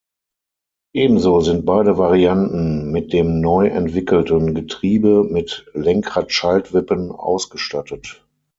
Ebenso 0.95 1.41
sind 1.41 1.63
beide 1.63 1.99
Varianten 1.99 2.91
mit 2.91 3.13
dem 3.13 3.39
neu 3.39 3.67
entwickelten 3.67 4.55
Getriebe 4.55 5.23
mit 5.23 5.67
Lenkrad-Schaltwippen 5.75 7.11
ausgestattet. 7.11 8.25